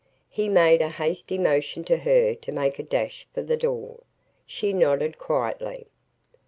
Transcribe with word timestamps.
He 0.31 0.49
made 0.49 0.81
a 0.81 0.89
hasty 0.89 1.37
motion 1.37 1.83
to 1.83 1.97
her 1.97 2.33
to 2.33 2.51
make 2.51 2.79
a 2.79 2.83
dash 2.83 3.27
for 3.35 3.43
the 3.43 3.55
door. 3.55 3.99
She 4.47 4.73
nodded 4.73 5.19
quietly. 5.19 5.85